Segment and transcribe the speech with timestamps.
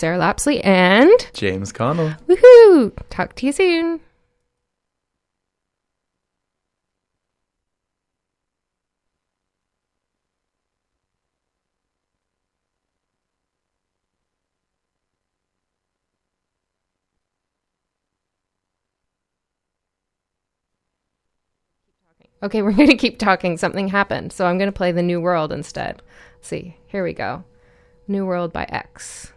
[0.00, 2.14] Sarah Lapsley and James Connell.
[2.26, 2.90] woohoo!
[3.10, 4.00] Talk to you soon.
[22.42, 23.58] Okay, we're going to keep talking.
[23.58, 24.32] Something happened.
[24.32, 26.00] So I'm going to play the New World instead.
[26.36, 27.44] Let's see, here we go.
[28.08, 29.34] New World by X.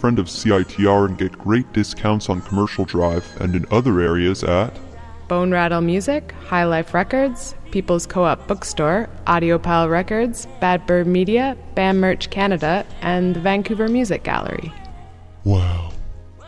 [0.00, 4.74] friend of CITR and get great discounts on Commercial Drive and in other areas at
[5.28, 11.56] Bone Rattle Music, High Life Records, People's Co op Bookstore, Audiopile Records, Bad Bird Media,
[11.74, 14.72] BAM Merch Canada, and the Vancouver Music Gallery.
[15.44, 15.92] Wow.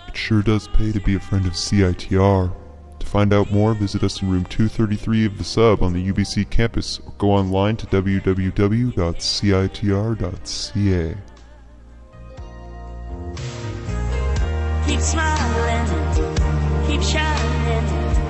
[0.09, 2.53] It sure does pay to be a friend of CITR.
[2.99, 6.51] To find out more, visit us in room 233 of the sub on the UBC
[6.51, 8.93] campus or go online to www.citr.ca.
[15.03, 15.87] smiling,
[16.87, 17.85] keep shining,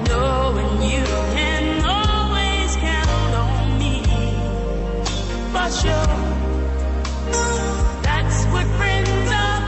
[0.08, 1.04] knowing you
[1.36, 4.02] can always count on me.
[5.52, 6.16] For sure,
[8.02, 9.62] that's what friends are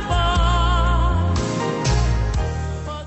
[1.26, 2.06] for.
[2.86, 3.06] For.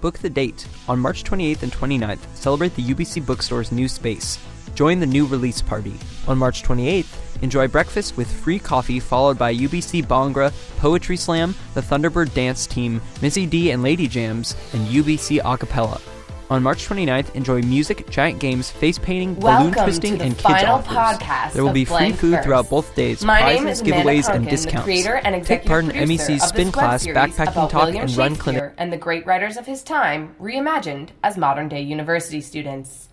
[0.00, 0.66] Book the date.
[0.88, 4.38] On March 28th and 29th, celebrate the UBC Bookstore's new space.
[4.76, 5.94] Join the new release party.
[6.28, 11.80] On March 28th, Enjoy breakfast with free coffee, followed by UBC Bhangra, Poetry Slam, the
[11.80, 16.00] Thunderbird Dance Team, Missy D and Lady Jams, and UBC Acapella.
[16.48, 20.96] On March 29th, enjoy music, giant games, face painting, balloon twisting, and kids final offers.
[20.96, 22.44] podcast there will be free food Verse.
[22.44, 25.06] throughout both days, My prizes, name is Amanda giveaways, and discounts.
[25.24, 28.72] and Take part in MEC's spin class, backpacking talk, William and run clinic.
[28.78, 33.08] And the great writers of his time reimagined as modern day university students.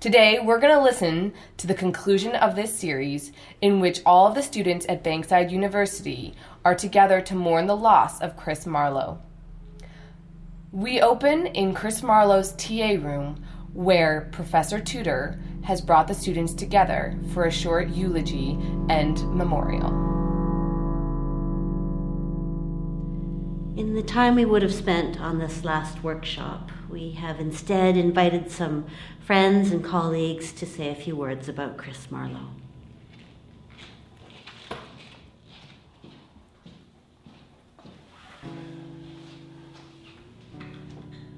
[0.00, 4.36] Today, we're going to listen to the conclusion of this series, in which all of
[4.36, 9.18] the students at Bankside University are together to mourn the loss of Chris Marlowe.
[10.70, 17.18] We open in Chris Marlowe's TA room, where Professor Tudor has brought the students together
[17.34, 18.56] for a short eulogy
[18.88, 19.88] and memorial.
[23.76, 28.50] In the time we would have spent on this last workshop, we have instead invited
[28.50, 28.86] some
[29.20, 32.50] friends and colleagues to say a few words about Chris Marlowe.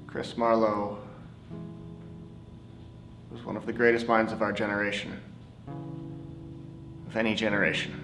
[0.07, 0.99] Chris Marlowe
[3.31, 5.19] was one of the greatest minds of our generation,
[7.07, 7.97] of any generation.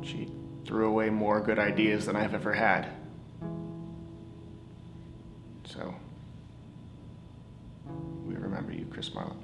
[0.00, 0.28] She
[0.64, 2.88] threw away more good ideas than I've ever had.
[5.64, 5.94] So,
[8.24, 9.36] we remember you, Chris Marlowe.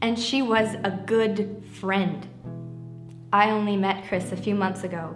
[0.00, 2.26] And she was a good friend.
[3.30, 5.14] I only met Chris a few months ago,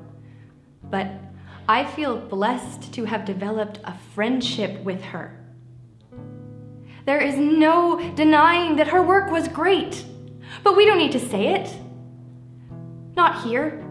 [0.92, 1.08] but
[1.70, 5.42] I feel blessed to have developed a friendship with her.
[7.06, 10.04] There is no denying that her work was great,
[10.62, 11.74] but we don't need to say it.
[13.16, 13.82] Not here.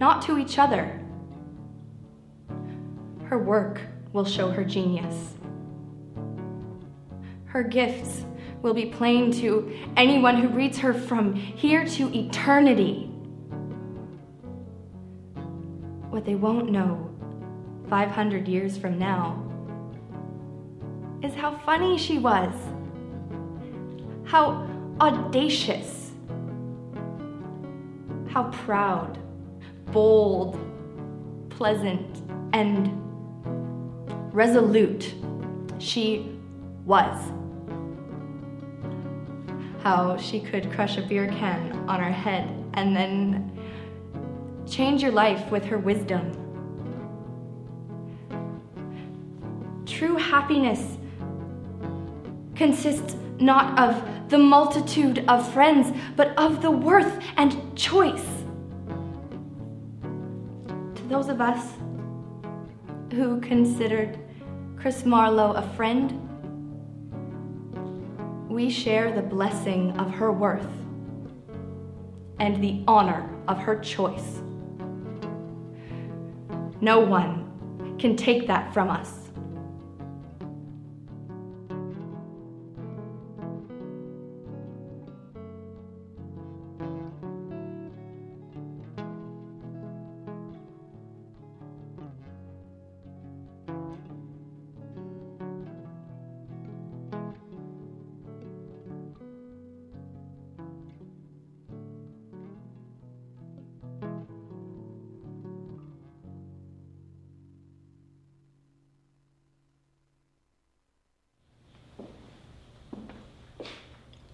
[0.00, 1.00] Not to each other.
[3.26, 3.80] Her work
[4.12, 5.34] will show her genius.
[7.44, 8.24] Her gifts
[8.60, 13.11] will be plain to anyone who reads her from here to eternity.
[16.12, 17.08] What they won't know
[17.88, 19.42] 500 years from now
[21.22, 22.52] is how funny she was,
[24.24, 24.68] how
[25.00, 26.10] audacious,
[28.28, 29.16] how proud,
[29.86, 30.58] bold,
[31.48, 32.20] pleasant,
[32.52, 32.92] and
[34.34, 35.14] resolute
[35.78, 36.38] she
[36.84, 37.32] was.
[39.82, 43.51] How she could crush a beer can on her head and then
[44.72, 46.32] change your life with her wisdom.
[49.84, 50.96] True happiness
[52.54, 58.26] consists not of the multitude of friends, but of the worth and choice.
[60.94, 61.74] To those of us
[63.12, 64.18] who considered
[64.78, 66.18] Chris Marlowe a friend,
[68.48, 70.66] we share the blessing of her worth
[72.38, 74.41] and the honor of her choice.
[76.82, 79.21] No one can take that from us.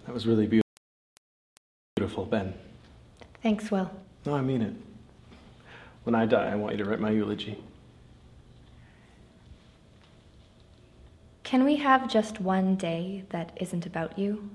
[0.08, 0.62] That was really beau-
[1.96, 2.54] beautiful, Ben.
[3.42, 3.90] Thanks, Will.
[4.24, 4.72] No, I mean it.
[6.04, 7.62] When I die, I want you to write my eulogy.
[11.42, 14.48] Can we have just one day that isn't about you?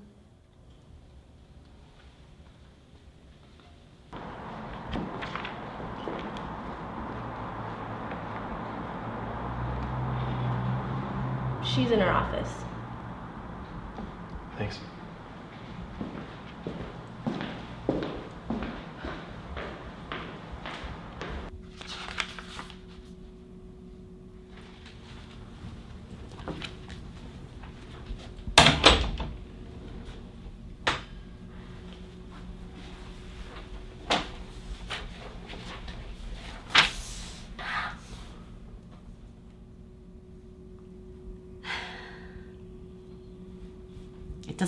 [11.64, 12.52] She's in her office.
[14.58, 14.80] Thanks.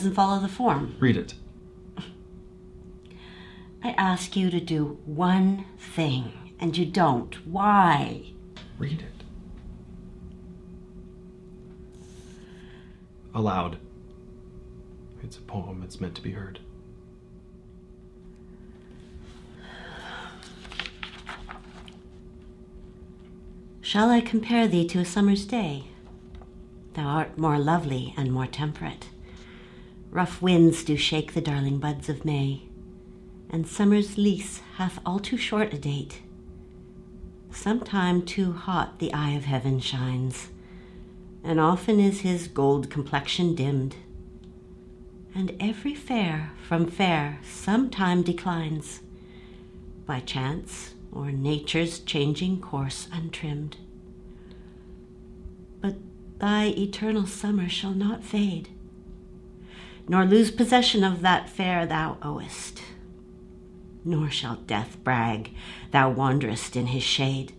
[0.06, 0.96] Doesn't follow the form.
[1.00, 1.34] Read it.
[3.84, 7.34] I ask you to do one thing, and you don't.
[7.48, 8.34] Why?
[8.78, 9.24] Read it.
[13.34, 13.80] Aloud.
[15.24, 16.60] It's a poem, it's meant to be heard.
[23.82, 25.86] Shall I compare thee to a summer's day?
[26.94, 29.08] Thou art more lovely and more temperate.
[30.16, 32.62] Rough winds do shake the darling buds of May,
[33.50, 36.22] and summer's lease hath all too short a date.
[37.52, 40.52] Sometime too hot the eye of heaven shines,
[41.44, 43.98] and often is his gold complexion dimmed.
[45.36, 49.02] And every fair from fair sometime declines,
[50.06, 53.76] by chance or nature's changing course untrimmed.
[55.82, 55.98] But
[56.40, 58.70] thy eternal summer shall not fade,
[60.08, 62.82] nor lose possession of that fair thou owest.
[64.04, 65.52] Nor shall death brag
[65.92, 67.54] thou wanderest in his shade,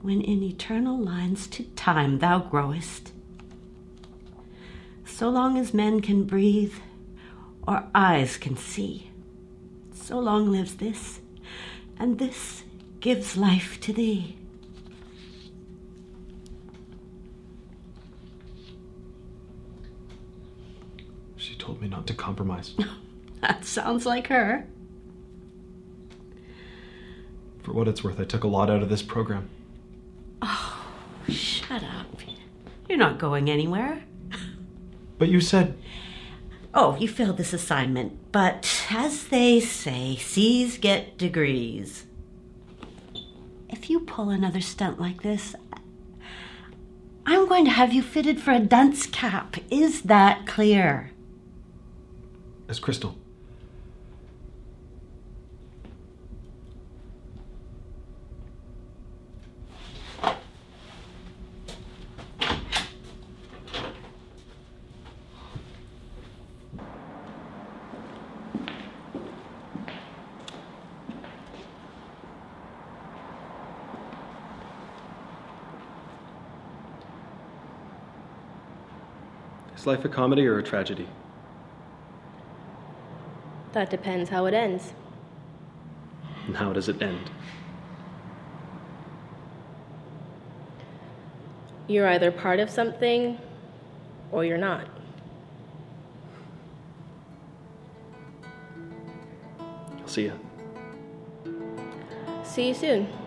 [0.00, 3.12] when in eternal lines to time thou growest.
[5.04, 6.74] So long as men can breathe,
[7.68, 9.10] or eyes can see,
[9.94, 11.20] so long lives this,
[11.96, 12.64] and this
[12.98, 14.36] gives life to thee.
[21.36, 22.74] She told me not to compromise.
[23.42, 24.68] That sounds like her.
[27.64, 29.50] For what it's worth, I took a lot out of this program.
[30.40, 30.86] Oh,
[31.28, 32.06] shut up.
[32.88, 34.04] You're not going anywhere.
[35.18, 35.76] But you said
[36.72, 42.06] Oh, you failed this assignment, but as they say, C's get degrees.
[43.68, 45.56] If you pull another stunt like this,
[47.26, 49.56] I'm going to have you fitted for a dunce cap.
[49.70, 51.11] Is that clear?
[52.72, 53.14] As Crystal.
[79.76, 81.06] Is life a comedy or a tragedy?
[83.72, 84.92] That depends how it ends.
[86.46, 87.30] And how does it end?
[91.88, 93.38] You're either part of something
[94.30, 94.86] or you're not.
[100.00, 100.38] I'll see you.
[102.44, 103.21] See you soon.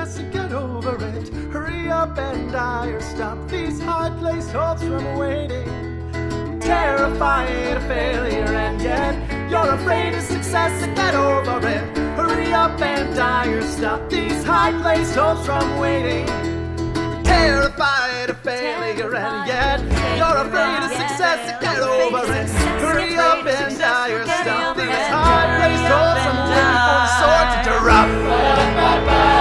[0.00, 1.28] And get over it.
[1.52, 5.68] Hurry up and die or stop these high placed hopes from waiting.
[6.58, 9.14] Terrified of failure and yet
[9.50, 11.84] you're afraid of success and get over it.
[12.16, 16.24] Hurry up and die or stop these high placed hopes from waiting.
[17.22, 19.80] Terrified of failure and yet
[20.16, 22.48] you're afraid of success and get over it.
[22.80, 27.48] Hurry up and die or stop these high placed hopes from waiting for the sword
[27.66, 29.39] to drop.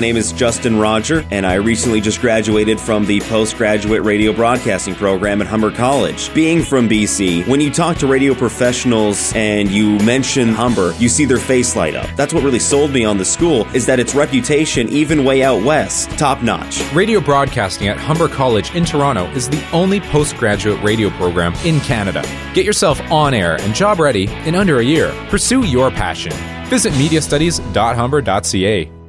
[0.00, 4.94] My name is Justin Roger, and I recently just graduated from the postgraduate radio broadcasting
[4.94, 6.32] program at Humber College.
[6.32, 11.26] Being from BC, when you talk to radio professionals and you mention Humber, you see
[11.26, 12.08] their face light up.
[12.16, 15.62] That's what really sold me on the school, is that its reputation, even way out
[15.62, 16.80] west, top notch.
[16.94, 22.22] Radio broadcasting at Humber College in Toronto is the only postgraduate radio program in Canada.
[22.54, 25.12] Get yourself on air and job ready in under a year.
[25.28, 26.32] Pursue your passion.
[26.70, 28.99] Visit mediastudies.humber.ca.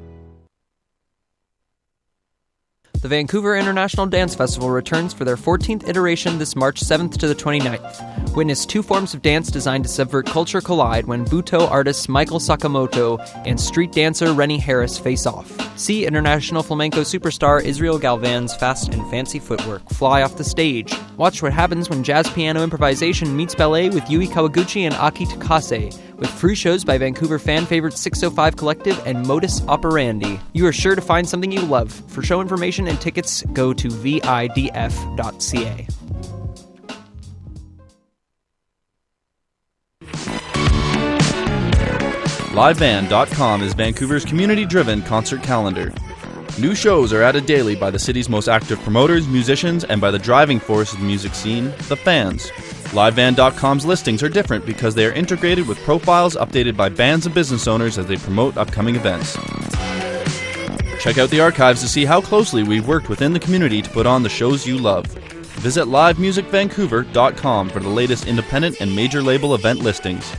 [3.01, 7.33] The Vancouver International Dance Festival returns for their 14th iteration this March 7th to the
[7.33, 8.35] 29th.
[8.35, 13.19] Witness two forms of dance designed to subvert culture collide when Butoh artists Michael Sakamoto
[13.43, 15.51] and street dancer Rennie Harris face off.
[15.79, 20.93] See international flamenco superstar Israel Galvan's fast and fancy footwork fly off the stage.
[21.17, 25.99] Watch what happens when jazz piano improvisation meets ballet with Yui Kawaguchi and Aki Takase
[26.21, 30.39] with free shows by Vancouver fan favorite 605 Collective and Modus Operandi.
[30.53, 31.91] You are sure to find something you love.
[32.07, 35.87] For show information and tickets, go to vidf.ca.
[42.51, 45.93] Liveband.com is Vancouver's community driven concert calendar.
[46.59, 50.19] New shows are added daily by the city's most active promoters, musicians, and by the
[50.19, 52.51] driving force of the music scene, the fans.
[52.91, 57.69] Liveband.com's listings are different because they are integrated with profiles updated by bands and business
[57.69, 59.37] owners as they promote upcoming events.
[61.01, 64.05] Check out the archives to see how closely we've worked within the community to put
[64.05, 65.07] on the shows you love.
[65.57, 70.31] Visit livemusicvancouver.com for the latest independent and major label event listings.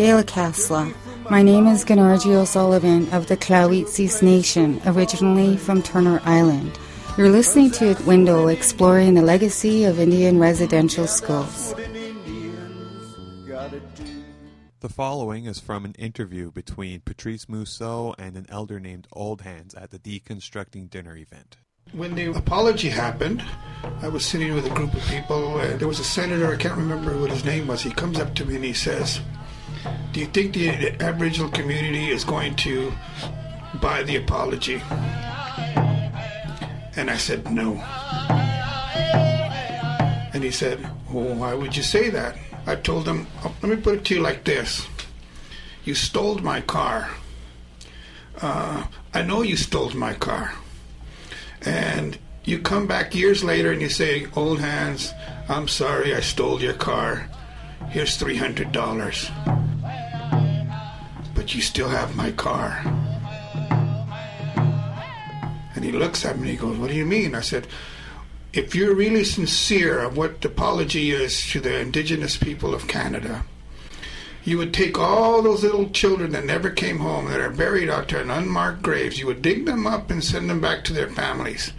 [0.00, 0.94] Gaila Casla.
[1.30, 6.78] My name is Ganarji O'Sullivan of the Tlowitsis Nation, originally from Turnour Island.
[7.18, 11.74] You're listening to Window exploring the legacy of Indian residential schools.
[14.80, 19.74] The following is from an interview between Patrice Mousseau and an elder named Old Hands
[19.74, 21.58] at the Deconstructing Dinner event.
[21.92, 23.44] When the apology happened,
[24.00, 25.58] I was sitting with a group of people.
[25.58, 27.82] Uh, there was a senator, I can't remember what his name was.
[27.82, 29.20] He comes up to me and he says,
[30.12, 32.92] Do you think the Aboriginal community is going to
[33.80, 34.82] buy the apology?
[36.96, 37.74] And I said, No.
[40.32, 42.36] And he said, Well, why would you say that?
[42.66, 44.86] I told him, "Oh, Let me put it to you like this
[45.84, 47.10] You stole my car.
[48.40, 50.54] Uh, I know you stole my car
[51.62, 55.12] and you come back years later and you say, Old hands,
[55.48, 57.28] I'm sorry I stole your car.
[57.90, 59.34] Here's $300.
[61.34, 62.80] But you still have my car.
[65.74, 67.34] And he looks at me and he goes, What do you mean?
[67.34, 67.66] I said,
[68.52, 73.44] If you're really sincere of what the apology is to the indigenous people of Canada,
[74.44, 78.08] you would take all those little children that never came home, that are buried out
[78.08, 81.08] there in unmarked graves, you would dig them up and send them back to their
[81.08, 81.72] families.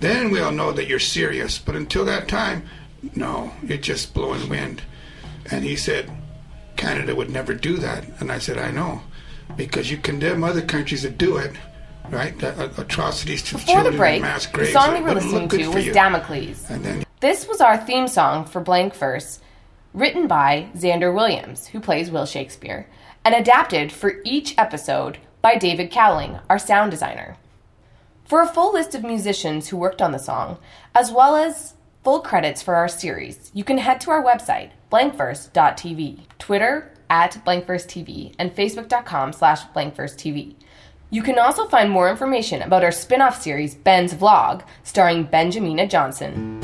[0.00, 1.58] Then we'll know that you're serious.
[1.58, 2.68] But until that time,
[3.16, 4.82] no, you're just blowing wind.
[5.50, 6.10] And he said,
[6.76, 8.04] Canada would never do that.
[8.20, 9.02] And I said, I know.
[9.56, 11.52] Because you condemn other countries that do it,
[12.10, 12.36] right?
[12.38, 14.72] The, uh, atrocities to Before children the break, mass the graves.
[14.72, 15.92] song we were listening to was you.
[15.92, 16.70] Damocles.
[16.70, 19.40] And then This was our theme song for Blank Verse,
[19.92, 22.88] written by Xander Williams, who plays Will Shakespeare,
[23.24, 27.36] and adapted for each episode by David Cowling, our sound designer.
[28.24, 30.56] For a full list of musicians who worked on the song,
[30.94, 31.74] as well as
[32.04, 38.34] full credits for our series, you can head to our website, blankverse.tv, Twitter at blankversetv,
[38.38, 40.54] and facebook.com slash blankversetv.
[41.08, 45.88] You can also find more information about our spin off series, Ben's Vlog, starring Benjamina
[45.88, 46.60] Jonson.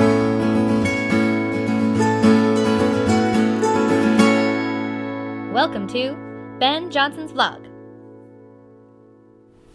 [5.55, 6.15] Welcome to
[6.59, 7.67] Ben Jonson's Vlog.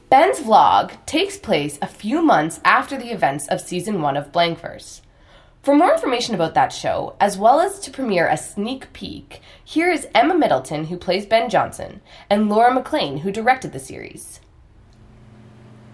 [0.10, 5.02] Ben's Vlog takes place a few months after the events of season one of Blankverse.
[5.66, 9.90] For more information about that show, as well as to premiere a sneak peek, here
[9.90, 14.40] is Emma Middleton, who plays Ben Jonson, and Laura McLean, who directed the series.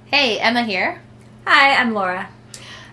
[0.07, 1.01] Hey, Emma here.
[1.47, 2.27] Hi, I'm Laura.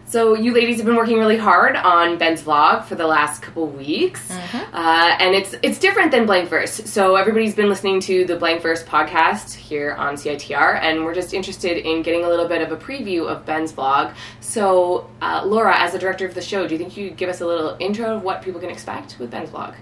[0.08, 3.66] So, you ladies have been working really hard on Ben's vlog for the last couple
[3.66, 6.72] weeks, uh, and it's it's different than Blank Verse.
[6.72, 11.34] So, everybody's been listening to the Blank Verse podcast here on CITR, and we're just
[11.34, 14.14] interested in getting a little bit of a preview of Ben's vlog.
[14.40, 17.28] So, uh, Laura, as the director of the show, do you think you could give
[17.28, 19.74] us a little intro of what people can expect with Ben's vlog?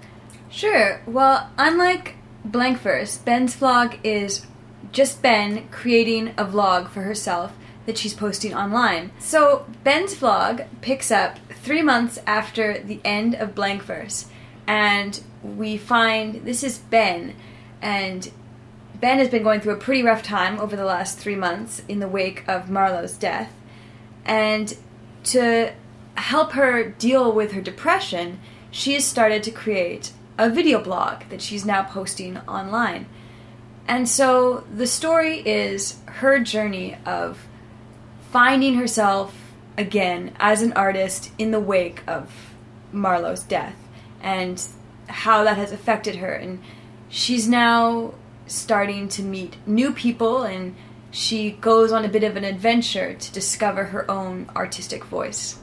[0.51, 1.03] Sure.
[1.07, 4.45] Well, unlike Blank Verse, Ben's vlog is
[4.91, 7.53] just Ben creating a vlog for herself
[7.87, 9.12] that she's posting online.
[9.18, 14.27] So Ben's vlog picks up three months after the end of Blank Verse,
[14.66, 17.35] and we find this is Ben,
[17.81, 18.31] and
[19.01, 22.01] Ben has been going through a pretty rough time over the last three months in
[22.01, 23.55] the wake of Marlowe's death,
[24.25, 24.77] and
[25.25, 25.72] to
[26.16, 31.40] help her deal with her depression, she has started to create a video blog that
[31.40, 33.07] she's now posting online.
[33.88, 37.46] And so the story is her journey of
[38.31, 39.35] finding herself
[39.79, 42.31] again as an artist in the wake of
[42.93, 43.77] Marlowe's death
[44.21, 44.62] and
[45.09, 46.33] how that has affected her.
[46.33, 46.61] And
[47.09, 48.15] she's now
[48.47, 50.75] starting to meet new people and
[51.11, 55.59] she goes on a bit of an adventure to discover her own artistic voice.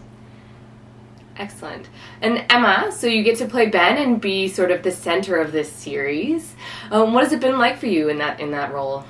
[1.35, 1.89] Excellent.
[2.21, 5.51] And Emma, so you get to play Ben and be sort of the center of
[5.51, 6.55] this series.
[6.91, 9.05] Um, what has it been like for you in that in that role?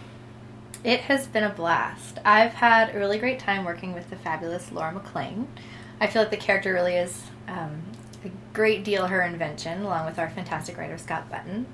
[0.83, 2.19] It has been a blast.
[2.25, 5.47] I've had a really great time working with the fabulous Laura McLean.
[6.01, 7.81] I feel like the character really is um,
[8.25, 11.67] a great deal her invention, along with our fantastic writer Scott Button.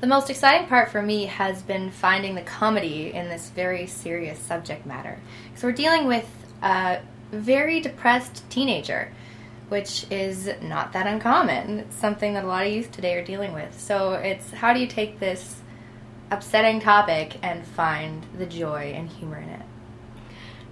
[0.00, 4.38] The most exciting part for me has been finding the comedy in this very serious
[4.38, 5.18] subject matter.
[5.54, 6.26] So we're dealing with
[6.62, 7.00] a
[7.32, 9.12] very depressed teenager,
[9.68, 11.80] which is not that uncommon.
[11.80, 13.78] It's something that a lot of youth today are dealing with.
[13.78, 15.60] So it's how do you take this
[16.30, 19.62] upsetting topic and find the joy and humor in it?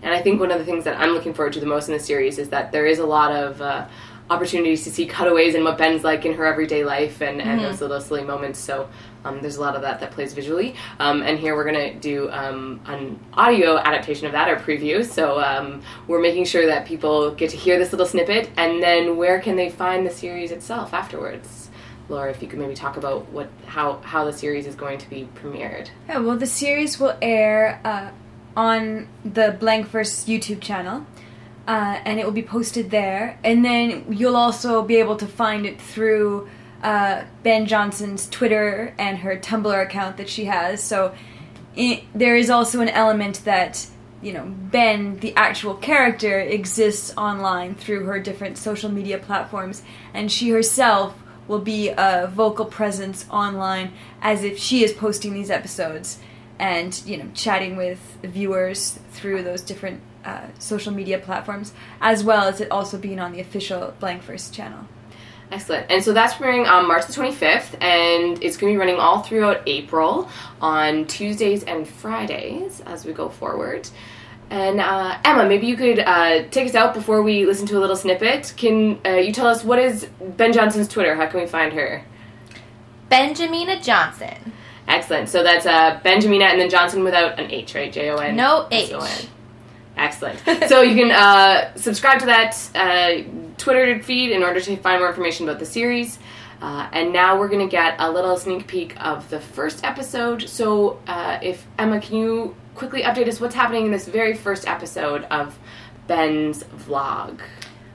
[0.03, 1.95] And I think one of the things that I'm looking forward to the most in
[1.95, 3.87] the series is that there is a lot of uh,
[4.29, 7.64] opportunities to see cutaways and what Ben's like in her everyday life and, and Mhm.
[7.64, 8.59] those little silly moments.
[8.59, 8.88] So
[9.25, 10.75] um, there's a lot of that that plays visually.
[10.99, 15.05] Um, and here we're going to do um, an audio adaptation of that, or preview.
[15.05, 18.51] So um, we're making sure that people get to hear this little snippet.
[18.59, 21.63] And then where can they find the series itself afterwards?
[22.09, 25.09] Laura, if you could maybe talk about what how, how the series is going to
[25.09, 25.88] be premiered.
[26.09, 28.11] Yeah, well, the series will air uh,
[28.57, 31.07] on the Blank Verse YouTube channel,
[31.67, 33.38] uh, and it will be posted there.
[33.43, 36.49] And then you'll also be able to find it through
[36.83, 40.83] uh, Ben Jonson's Twitter and her Tumblr account that she has.
[40.83, 41.14] So
[41.75, 43.87] it, there is also an element that
[44.21, 50.31] you know Ben, the actual character, exists online through her different social media platforms, and
[50.31, 51.14] she herself
[51.49, 56.19] will be a vocal presence online as if she is posting these episodes
[56.59, 62.45] and you know chatting with viewers through those different uh, social media platforms as well
[62.45, 64.87] as it also being on the official Blank Verse channel
[65.51, 65.87] Excellent.
[65.91, 69.23] And so that's premiering on March the 25th, and it's going to be running all
[69.23, 70.29] throughout April
[70.61, 73.89] on Tuesdays and Fridays as we go forward.
[74.51, 77.81] And uh, Emma, maybe you could uh, take us out before we listen to a
[77.81, 78.55] little snippet.
[78.57, 81.15] Can uh, you tell us what is Ben Jonson's Twitter?
[81.15, 82.05] How can we find her?
[83.11, 84.53] Benjamina Jonson.
[84.87, 85.29] Excellent.
[85.29, 87.93] So that's uh, Benjamina and then Jonson without an H, right?
[87.93, 88.37] J O N.
[88.37, 88.93] No H.
[88.93, 89.31] S-O-N.
[89.97, 90.39] Excellent.
[90.69, 93.23] so you can uh, subscribe to that uh,
[93.57, 96.19] Twitter feed in order to find more information about the series.
[96.61, 100.49] Uh, and now we're going to get a little sneak peek of the first episode.
[100.49, 104.67] So, uh, if Emma, can you quickly update us what's happening in this very first
[104.67, 105.59] episode of
[106.07, 107.41] Ben's vlog.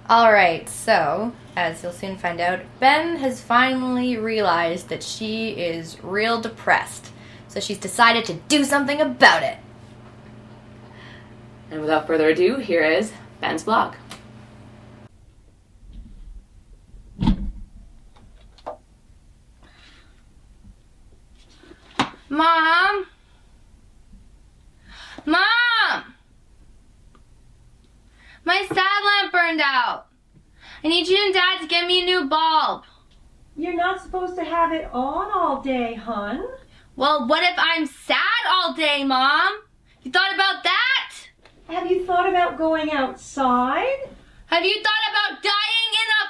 [0.09, 6.03] All right, so as you'll soon find out, Ben has finally realized that she is
[6.03, 7.11] real depressed.
[7.47, 9.57] So she's decided to do something about it.
[11.69, 13.11] And without further ado, here is
[13.41, 13.95] Ben's vlog.
[17.19, 17.51] Mom!
[22.29, 23.05] Mom!
[28.59, 30.07] My sad lamp burned out.
[30.83, 32.83] I need you and Dad to get me a new bulb.
[33.55, 36.45] You're not supposed to have it on all day, hun.
[36.97, 38.19] Well, what if I'm sad
[38.49, 39.61] all day, Mom?
[40.03, 41.13] You thought about that?
[41.69, 44.09] Have you thought about going outside?
[44.47, 46.27] Have you thought about dying in a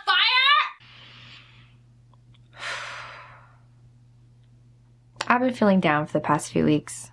[2.60, 2.62] fire?
[5.28, 7.10] I've been feeling down for the past few weeks.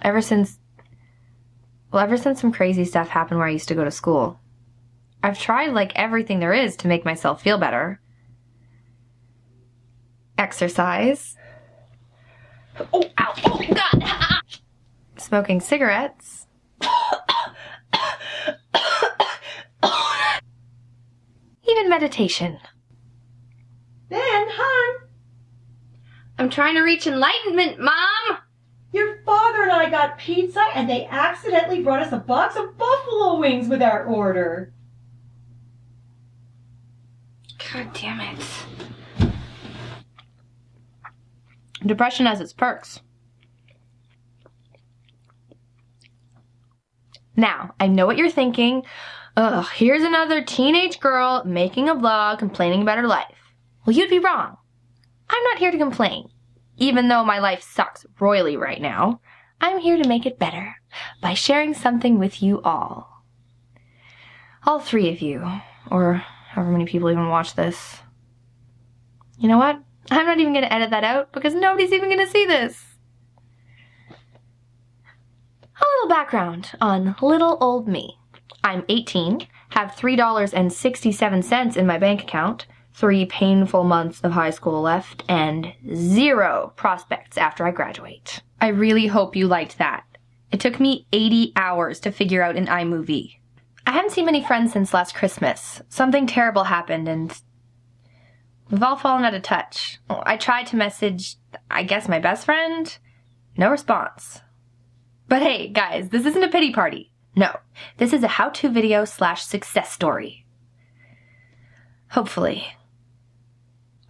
[0.00, 0.58] Ever since.
[1.92, 4.40] Well, ever since some crazy stuff happened where I used to go to school.
[5.26, 8.00] I've tried like everything there is to make myself feel better.
[10.38, 11.34] Exercise.
[12.92, 14.04] Oh, ow, oh, God!
[15.18, 16.46] Smoking cigarettes.
[21.68, 22.60] Even meditation.
[24.08, 25.08] Ben, hun!
[26.38, 28.38] I'm trying to reach enlightenment, Mom!
[28.92, 33.40] Your father and I got pizza and they accidentally brought us a box of buffalo
[33.40, 34.72] wings with our order.
[37.72, 38.44] God damn it.
[41.84, 43.00] Depression has its perks.
[47.36, 48.84] Now, I know what you're thinking.
[49.36, 53.52] Ugh, here's another teenage girl making a vlog complaining about her life.
[53.84, 54.56] Well, you'd be wrong.
[55.28, 56.28] I'm not here to complain.
[56.78, 59.20] Even though my life sucks royally right now,
[59.60, 60.76] I'm here to make it better
[61.20, 63.24] by sharing something with you all.
[64.64, 65.46] All three of you,
[65.90, 66.24] or
[66.56, 68.00] however many people even watch this.
[69.38, 69.78] You know what?
[70.10, 72.82] I'm not even going to edit that out because nobody's even going to see this.
[75.60, 78.18] A little background on little old me.
[78.64, 85.24] I'm 18, have $3.67 in my bank account, three painful months of high school left,
[85.28, 88.40] and zero prospects after I graduate.
[88.58, 90.04] I really hope you liked that.
[90.50, 93.36] It took me 80 hours to figure out an iMovie.
[93.86, 95.80] I haven't seen many friends since last Christmas.
[95.88, 97.40] Something terrible happened and
[98.68, 100.00] we've all fallen out of touch.
[100.10, 101.36] I tried to message,
[101.70, 102.98] I guess, my best friend.
[103.56, 104.40] No response.
[105.28, 107.12] But hey, guys, this isn't a pity party.
[107.36, 107.54] No,
[107.98, 110.46] this is a how to video slash success story.
[112.10, 112.66] Hopefully.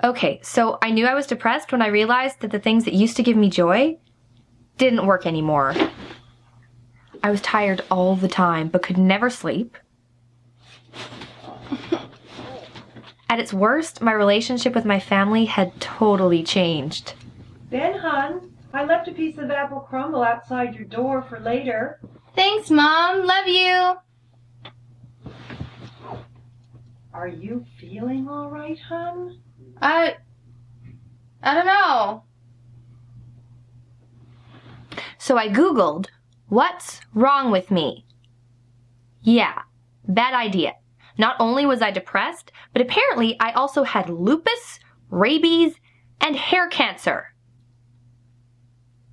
[0.03, 3.17] Okay, so I knew I was depressed when I realized that the things that used
[3.17, 3.99] to give me joy
[4.79, 5.75] didn't work anymore.
[7.27, 9.77] I was tired all the time, but could never sleep.
[13.29, 17.15] At its worst, my relationship with my family had totally changed.
[17.69, 21.99] Ben, hun, I left a piece of apple crumble outside your door for later.
[22.37, 23.27] Thanks, Mom.
[23.27, 23.97] Love you.
[27.13, 29.41] Are you feeling all right, hun?
[29.83, 30.19] I.
[31.43, 32.23] I don't know.
[35.19, 36.07] So I Googled,
[36.49, 38.07] what's wrong with me?
[39.23, 39.63] Yeah,
[40.07, 40.75] bad idea.
[41.19, 44.79] Not only was I depressed, but apparently I also had lupus,
[45.11, 45.75] rabies,
[46.21, 47.35] and hair cancer.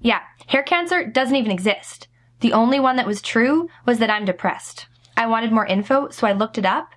[0.01, 2.07] Yeah, hair cancer doesn't even exist.
[2.41, 4.87] The only one that was true was that I'm depressed.
[5.15, 6.89] I wanted more info, so I looked it up,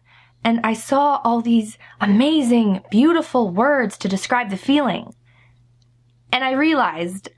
[0.43, 5.15] and I saw all these amazing, beautiful words to describe the feeling.
[6.33, 7.31] And I realized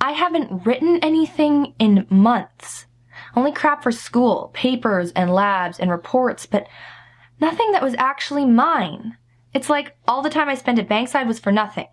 [0.00, 2.86] I haven't written anything in months.
[3.34, 6.66] Only crap for school, papers and labs and reports, but
[7.40, 9.16] nothing that was actually mine.
[9.52, 11.88] It's like all the time I spent at Bankside was for nothing.